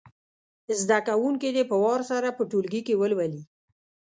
زده 0.81 0.99
کوونکي 1.07 1.49
دې 1.55 1.63
په 1.71 1.75
وار 1.83 2.01
سره 2.11 2.29
په 2.37 2.43
ټولګي 2.51 2.81
کې 2.87 2.97
ولولي. 2.99 3.41